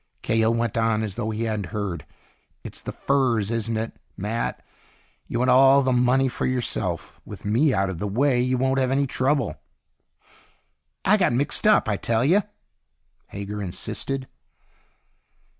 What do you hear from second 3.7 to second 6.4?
it, Matt? You want all the money